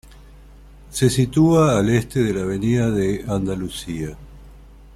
[0.89, 4.17] Se sitúa al este de la avenida de Andalucía.